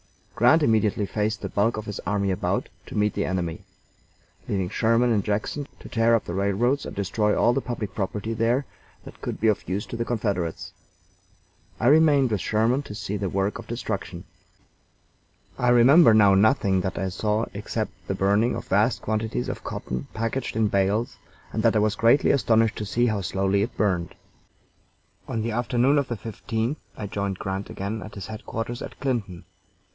Grant 0.33 0.63
immediately 0.63 1.05
faced 1.05 1.41
the 1.41 1.49
bulk 1.49 1.77
of 1.77 1.85
his 1.85 1.99
army 1.99 2.31
about 2.31 2.69
to 2.87 2.97
meet 2.97 3.13
the 3.13 3.25
enemy, 3.25 3.61
leaving 4.47 4.67
Sherman 4.69 5.11
in 5.13 5.21
Jackson 5.21 5.67
to 5.79 5.87
tear 5.87 6.15
up 6.15 6.25
the 6.25 6.33
railroads 6.33 6.87
and 6.87 6.95
destroy 6.95 7.37
all 7.37 7.53
the 7.53 7.61
public 7.61 7.93
property 7.93 8.33
there 8.33 8.65
that 9.05 9.21
could 9.21 9.39
be 9.39 9.47
of 9.47 9.69
use 9.69 9.85
to 9.85 9.95
the 9.95 10.03
Confederates. 10.03 10.73
I 11.79 11.85
remained 11.85 12.31
with 12.31 12.41
Sherman 12.41 12.81
to 12.83 12.95
see 12.95 13.15
the 13.17 13.29
work 13.29 13.59
of 13.59 13.67
destruction. 13.67 14.23
I 15.59 15.69
remember 15.69 16.15
now 16.15 16.33
nothing 16.33 16.81
that 16.81 16.97
I 16.97 17.09
saw 17.09 17.45
except 17.53 17.91
the 18.07 18.15
burning 18.15 18.55
of 18.55 18.65
vast 18.67 19.03
quantities 19.03 19.47
of 19.49 19.63
cotton 19.63 20.07
packed 20.15 20.55
in 20.55 20.69
bales, 20.69 21.17
and 21.53 21.61
that 21.61 21.75
I 21.75 21.79
was 21.79 21.93
greatly 21.93 22.31
astonished 22.31 22.77
to 22.77 22.85
see 22.87 23.05
how 23.05 23.21
slowly 23.21 23.61
it 23.61 23.77
burned. 23.77 24.15
On 25.27 25.43
the 25.43 25.51
afternoon 25.51 25.99
of 25.99 26.07
the 26.07 26.17
15th 26.17 26.77
I 26.97 27.05
joined 27.05 27.37
Grant 27.37 27.69
again 27.69 28.01
at 28.01 28.15
his 28.15 28.25
headquarters 28.25 28.81
at 28.81 28.99
Clinton. 28.99 29.45